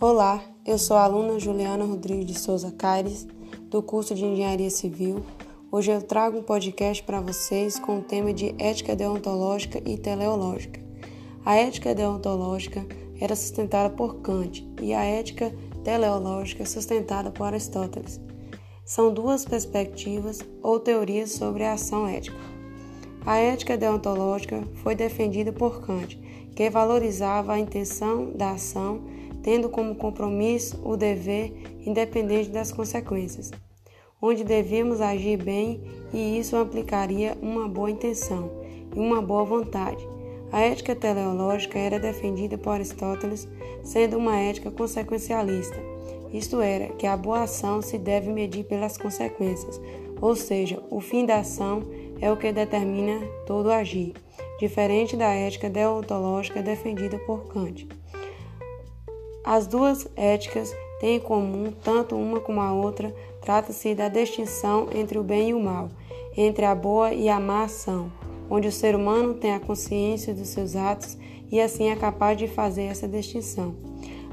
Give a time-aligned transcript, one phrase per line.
[0.00, 3.26] Olá, eu sou a aluna Juliana Rodrigues de Souza Caires,
[3.68, 5.24] do curso de Engenharia Civil.
[5.72, 10.80] Hoje eu trago um podcast para vocês com o tema de ética deontológica e teleológica.
[11.44, 12.86] A ética deontológica
[13.20, 18.20] era sustentada por Kant e a ética teleológica sustentada por Aristóteles.
[18.84, 22.38] São duas perspectivas ou teorias sobre a ação ética.
[23.26, 26.16] A ética deontológica foi defendida por Kant,
[26.54, 29.17] que valorizava a intenção da ação
[29.48, 31.54] tendo como compromisso o dever
[31.86, 33.50] independente das consequências,
[34.20, 35.80] onde devíamos agir bem
[36.12, 38.50] e isso implicaria uma boa intenção
[38.94, 40.06] e uma boa vontade.
[40.52, 43.48] A ética teleológica era defendida por Aristóteles,
[43.82, 45.78] sendo uma ética consequencialista,
[46.30, 49.80] isto era, que a boa ação se deve medir pelas consequências,
[50.20, 51.84] ou seja, o fim da ação
[52.20, 54.12] é o que determina todo agir,
[54.60, 57.88] diferente da ética deontológica defendida por Kant.
[59.50, 65.18] As duas éticas têm em comum, tanto uma como a outra, trata-se da distinção entre
[65.18, 65.88] o bem e o mal,
[66.36, 68.12] entre a boa e a má ação,
[68.50, 71.16] onde o ser humano tem a consciência dos seus atos
[71.50, 73.74] e assim é capaz de fazer essa distinção.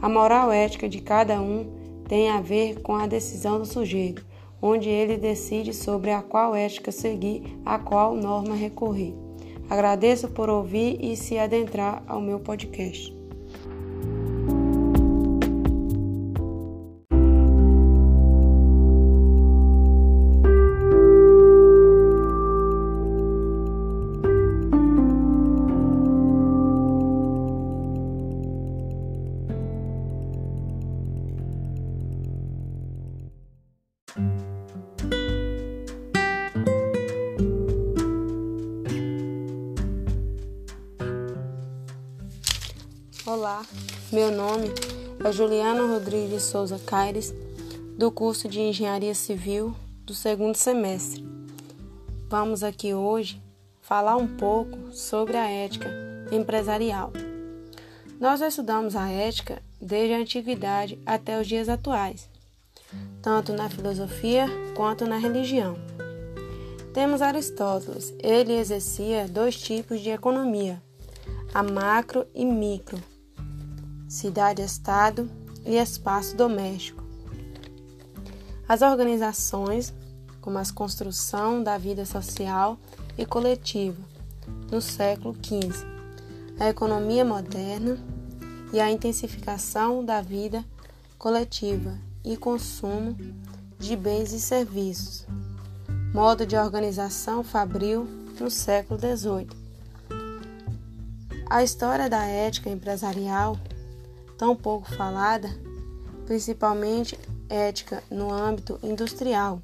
[0.00, 1.66] A moral ética de cada um
[2.08, 4.24] tem a ver com a decisão do sujeito,
[4.62, 9.12] onde ele decide sobre a qual ética seguir, a qual norma recorrer.
[9.68, 13.21] Agradeço por ouvir e se adentrar ao meu podcast.
[44.12, 44.70] Meu nome
[45.24, 47.32] é Juliana Rodrigues Souza Caires,
[47.96, 51.26] do curso de Engenharia Civil do segundo semestre.
[52.28, 53.40] Vamos aqui hoje
[53.80, 55.88] falar um pouco sobre a ética
[56.30, 57.10] empresarial.
[58.20, 62.28] Nós estudamos a ética desde a antiguidade até os dias atuais,
[63.22, 65.74] tanto na filosofia quanto na religião.
[66.92, 70.82] Temos Aristóteles, ele exercia dois tipos de economia,
[71.54, 73.11] a macro e micro
[74.12, 75.26] cidade-estado
[75.64, 77.02] e espaço doméstico.
[78.68, 79.92] As organizações,
[80.42, 82.78] como a construção da vida social
[83.16, 83.96] e coletiva
[84.70, 85.86] no século XV,
[86.60, 87.98] a economia moderna
[88.70, 90.62] e a intensificação da vida
[91.18, 93.16] coletiva e consumo
[93.78, 95.26] de bens e serviços,
[96.12, 98.06] modo de organização fabril
[98.38, 99.48] no século XVIII.
[101.48, 103.56] A história da ética empresarial
[104.42, 105.48] tão pouco falada,
[106.26, 107.16] principalmente
[107.48, 109.62] ética no âmbito industrial,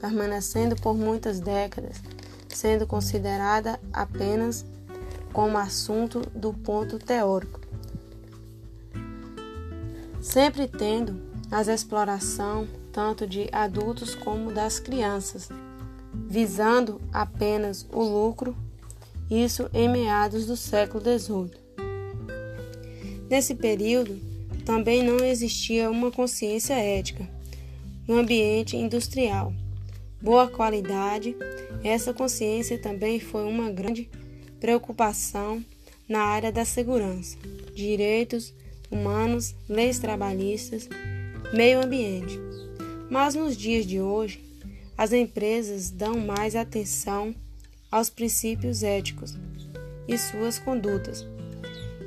[0.00, 2.00] permanecendo por muitas décadas,
[2.48, 4.64] sendo considerada apenas
[5.32, 7.58] como assunto do ponto teórico,
[10.22, 15.48] sempre tendo as exploração tanto de adultos como das crianças,
[16.14, 18.56] visando apenas o lucro,
[19.28, 21.65] isso em meados do século XVIII.
[23.28, 24.20] Nesse período,
[24.64, 27.28] também não existia uma consciência ética
[28.06, 29.52] no ambiente industrial.
[30.20, 31.36] Boa qualidade,
[31.82, 34.08] essa consciência também foi uma grande
[34.60, 35.64] preocupação
[36.08, 37.36] na área da segurança,
[37.74, 38.54] direitos
[38.90, 40.88] humanos, leis trabalhistas,
[41.52, 42.38] meio ambiente.
[43.10, 44.40] Mas nos dias de hoje,
[44.96, 47.34] as empresas dão mais atenção
[47.90, 49.36] aos princípios éticos
[50.08, 51.26] e suas condutas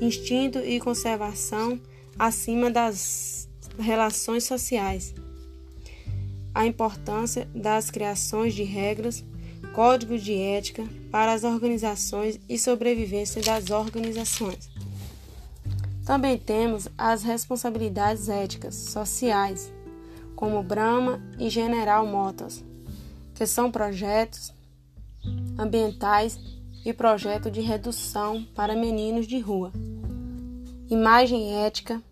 [0.00, 1.80] instinto e conservação
[2.18, 3.48] acima das
[3.78, 5.14] relações sociais.
[6.54, 9.24] A importância das criações de regras,
[9.74, 14.68] códigos de ética para as organizações e sobrevivência das organizações.
[16.04, 19.72] Também temos as responsabilidades éticas sociais,
[20.34, 22.64] como Brahma e General Motors,
[23.34, 24.52] que são projetos
[25.58, 26.38] ambientais
[26.88, 29.70] e projeto de redução para meninos de rua.
[30.88, 32.02] Imagem ética,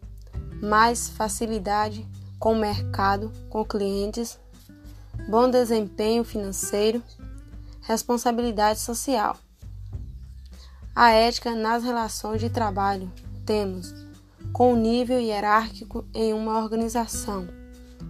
[0.60, 2.06] mais facilidade
[2.38, 4.38] com o mercado, com clientes,
[5.30, 7.02] bom desempenho financeiro,
[7.80, 9.38] responsabilidade social.
[10.94, 13.10] A ética nas relações de trabalho
[13.46, 13.94] temos
[14.52, 17.48] com o nível hierárquico em uma organização,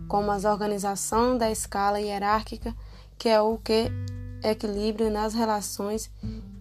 [0.09, 2.75] como as organizações da escala hierárquica,
[3.17, 3.89] que é o que
[4.43, 6.11] equilíbrio nas relações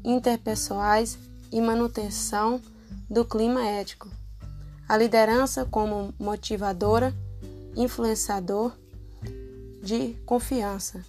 [0.05, 1.17] interpessoais
[1.51, 2.61] e manutenção
[3.09, 4.09] do clima ético.
[4.87, 7.11] a liderança como motivadora,
[7.75, 8.71] influenciador
[9.81, 11.03] de confiança,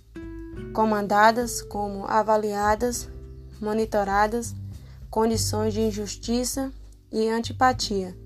[0.72, 3.06] comandadas como avaliadas,
[3.60, 4.54] monitoradas,
[5.10, 6.72] condições de injustiça
[7.12, 8.16] e antipatia.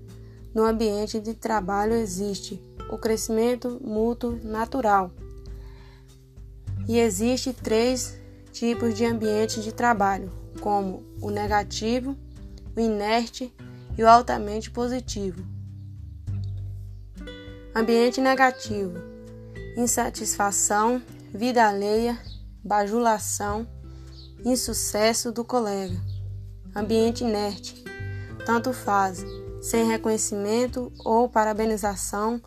[0.53, 5.11] No ambiente de trabalho existe o crescimento mútuo natural.
[6.87, 8.17] E existe três
[8.51, 12.17] tipos de ambiente de trabalho, como o negativo,
[12.75, 13.53] o inerte
[13.97, 15.45] e o altamente positivo.
[17.73, 18.99] Ambiente negativo:
[19.77, 21.01] insatisfação,
[21.33, 22.19] vida alheia,
[22.63, 23.67] bajulação,
[24.43, 25.97] insucesso do colega.
[26.75, 27.83] Ambiente inerte:
[28.45, 29.23] tanto faz,
[29.61, 32.41] sem reconhecimento ou parabenização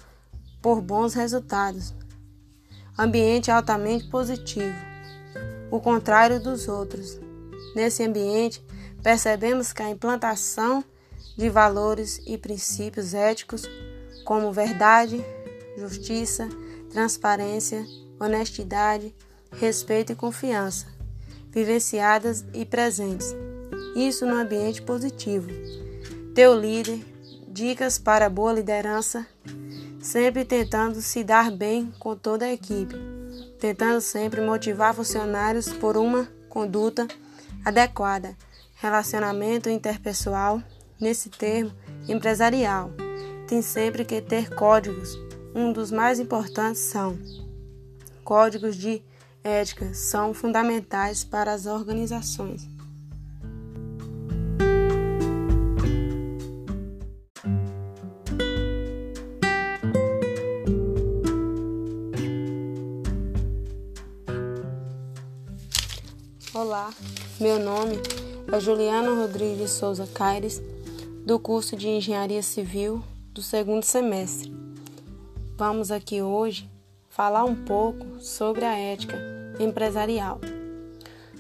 [0.60, 1.94] por bons resultados.
[2.98, 4.76] Ambiente altamente positivo:
[5.70, 7.23] o contrário dos outros.
[7.74, 8.64] Nesse ambiente,
[9.02, 10.84] percebemos que a implantação
[11.36, 13.68] de valores e princípios éticos
[14.24, 15.22] como verdade,
[15.76, 16.48] justiça,
[16.90, 17.84] transparência,
[18.18, 19.14] honestidade,
[19.52, 20.86] respeito e confiança,
[21.50, 23.34] vivenciadas e presentes.
[23.94, 25.48] Isso no ambiente positivo.
[26.34, 27.04] Teu líder,
[27.48, 29.26] dicas para boa liderança,
[30.00, 32.94] sempre tentando se dar bem com toda a equipe,
[33.58, 37.06] tentando sempre motivar funcionários por uma conduta
[37.64, 38.36] adequada,
[38.76, 40.62] relacionamento interpessoal
[41.00, 41.72] Nesse termo
[42.08, 42.90] empresarial,
[43.48, 45.18] tem sempre que ter códigos.
[45.54, 47.18] Um dos mais importantes são
[48.22, 49.02] códigos de
[49.42, 52.73] ética, são fundamentais para as organizações.
[66.54, 66.94] Olá,
[67.40, 67.96] meu nome
[68.52, 70.62] é Juliana Rodrigues Souza Caires
[71.26, 73.02] do curso de Engenharia Civil
[73.32, 74.54] do segundo semestre.
[75.56, 76.70] Vamos aqui hoje
[77.10, 79.18] falar um pouco sobre a ética
[79.58, 80.40] empresarial.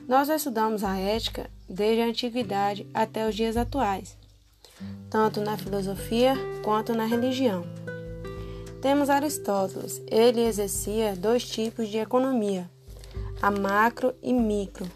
[0.08, 4.18] Nós estudamos a ética desde a antiguidade até os dias atuais,
[5.08, 6.34] tanto na filosofia
[6.64, 7.64] quanto na religião.
[8.82, 12.68] Temos Aristóteles, ele exercia dois tipos de economia,
[13.40, 14.90] a macro e micro,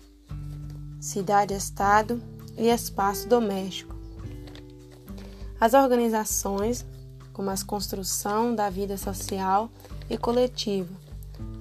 [1.01, 2.23] cidade-estado
[2.57, 3.95] e espaço doméstico.
[5.61, 6.85] As organizações,
[7.33, 9.71] como a construção da vida social
[10.09, 10.95] e coletiva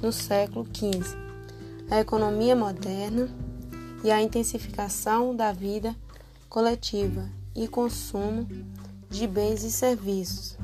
[0.02, 1.16] no século XV,
[1.90, 3.30] a economia moderna
[4.04, 5.96] e a intensificação da vida
[6.50, 8.48] coletiva e consumo
[9.10, 10.58] de bens e serviços,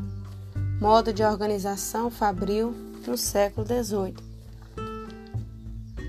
[0.79, 2.73] modo de organização fabril
[3.07, 4.15] no século XVIII.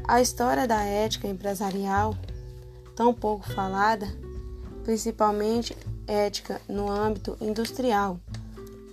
[0.06, 2.14] A história da ética empresarial,
[2.94, 4.06] tão pouco falada,
[4.82, 5.76] principalmente
[6.06, 8.20] ética no âmbito industrial,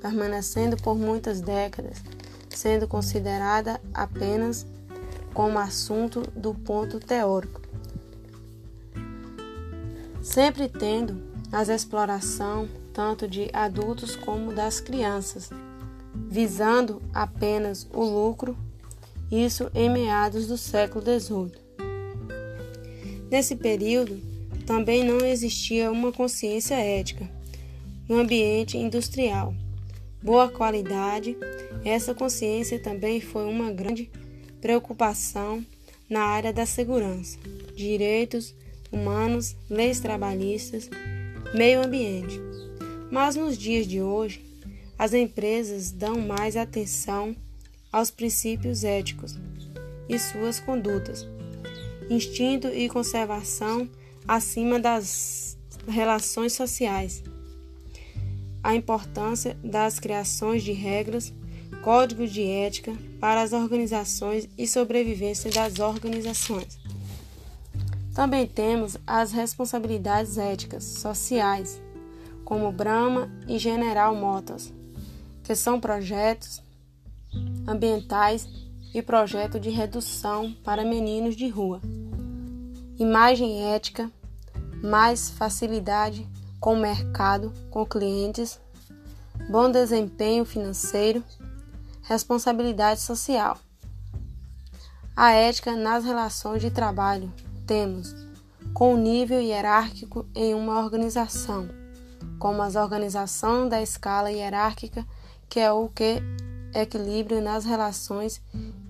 [0.02, 2.02] permanecendo por muitas décadas,
[2.50, 4.66] sendo considerada apenas
[5.34, 7.62] como assunto do ponto teórico.
[10.22, 11.22] Sempre tendo
[11.52, 15.50] as exploração tanto de adultos como das crianças,
[16.14, 18.58] visando apenas o lucro,
[19.32, 21.71] isso em meados do século XVIII.
[23.32, 24.22] Nesse período,
[24.66, 27.30] também não existia uma consciência ética
[28.08, 29.56] no ambiente industrial.
[30.22, 31.38] Boa qualidade,
[31.86, 34.12] essa consciência também foi uma grande
[34.60, 35.66] preocupação
[36.10, 37.40] na área da segurança,
[37.74, 38.54] direitos
[38.92, 40.90] humanos, leis trabalhistas,
[41.54, 42.38] meio ambiente.
[43.10, 44.46] Mas nos dias de hoje,
[45.00, 47.34] as empresas dão mais atenção
[47.94, 49.40] aos princípios éticos
[50.10, 51.26] e suas condutas.
[52.12, 53.90] Instinto e conservação
[54.28, 57.24] acima das relações sociais.
[58.62, 61.34] A importância das criações de regras,
[61.82, 66.78] códigos de ética para as organizações e sobrevivência das organizações.
[68.14, 71.82] Também temos as responsabilidades éticas sociais,
[72.44, 74.74] como Brahma e General Motors,
[75.46, 76.62] que são projetos
[77.66, 78.50] ambientais
[78.94, 81.80] e projeto de redução para meninos de rua
[83.02, 84.12] imagem ética,
[84.84, 86.30] mais facilidade
[86.60, 88.60] com o mercado, com clientes,
[89.50, 91.24] bom desempenho financeiro,
[92.04, 93.58] responsabilidade social.
[95.16, 97.34] A ética nas relações de trabalho
[97.66, 98.16] temos
[98.72, 101.68] com o nível hierárquico em uma organização,
[102.38, 105.04] como as organizações da escala hierárquica,
[105.50, 106.22] que é o que
[106.72, 108.40] equilíbrio nas relações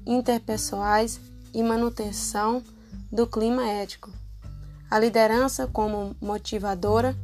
[0.06, 1.18] interpessoais
[1.54, 2.62] e manutenção
[3.12, 4.10] do clima ético.
[4.90, 7.16] A liderança como motivadora,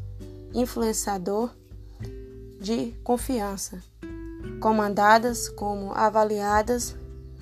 [0.53, 1.49] influenciador
[2.59, 3.81] de confiança,
[4.59, 6.95] comandadas como avaliadas,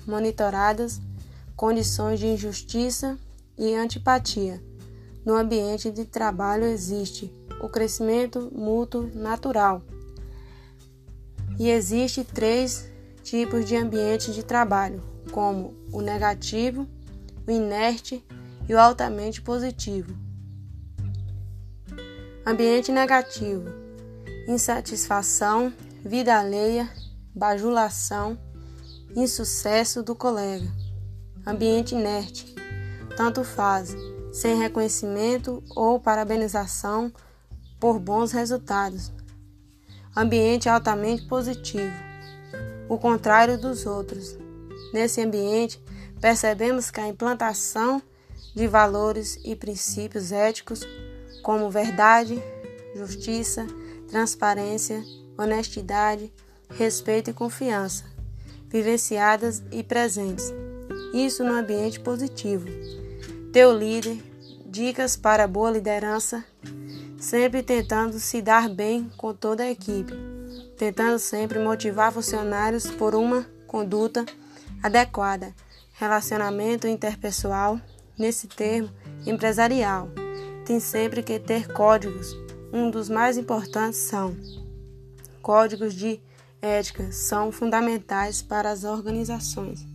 [0.06, 1.00] monitoradas,
[1.56, 3.18] condições de injustiça
[3.58, 4.62] e antipatia.
[5.24, 9.82] No ambiente de trabalho existe o crescimento mútuo natural.
[11.58, 12.88] E existe três
[13.24, 16.86] tipos de ambiente de trabalho, como o negativo,
[17.46, 18.24] o inerte
[18.68, 20.16] e o altamente positivo.
[22.44, 23.68] Ambiente negativo:
[24.46, 25.72] insatisfação,
[26.04, 26.88] vida alheia,
[27.34, 28.38] bajulação,
[29.14, 30.66] insucesso do colega.
[31.46, 32.54] Ambiente inerte:
[33.16, 33.96] tanto faz,
[34.32, 37.12] sem reconhecimento ou parabenização
[37.80, 39.12] por bons resultados.
[40.16, 41.94] Ambiente altamente positivo:
[42.88, 44.36] o contrário dos outros.
[44.92, 45.82] Nesse ambiente,
[46.20, 48.00] percebemos que a implantação
[48.56, 50.80] de valores e princípios éticos
[51.42, 52.42] como verdade,
[52.96, 53.66] justiça,
[54.08, 55.04] transparência,
[55.36, 56.32] honestidade,
[56.70, 58.04] respeito e confiança,
[58.68, 60.54] vivenciadas e presentes.
[61.12, 62.66] Isso no ambiente positivo.
[63.52, 64.24] Teu líder,
[64.64, 66.42] dicas para boa liderança,
[67.18, 70.14] sempre tentando se dar bem com toda a equipe,
[70.78, 74.24] tentando sempre motivar funcionários por uma conduta
[74.82, 75.54] adequada,
[75.92, 77.78] relacionamento interpessoal,
[78.18, 78.90] nesse termo
[79.26, 80.08] empresarial.
[80.64, 82.36] Tem sempre que ter códigos.
[82.72, 84.36] Um dos mais importantes são
[85.40, 86.20] códigos de
[86.60, 89.86] ética, são fundamentais para as organizações.